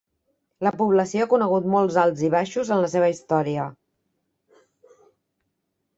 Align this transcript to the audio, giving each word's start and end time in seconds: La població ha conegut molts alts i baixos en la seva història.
La 0.67 0.71
població 0.79 1.25
ha 1.25 1.29
conegut 1.33 1.67
molts 1.75 1.99
alts 2.05 2.25
i 2.29 2.31
baixos 2.37 2.73
en 2.77 2.83
la 2.85 2.91
seva 2.97 3.13
història. 3.15 3.69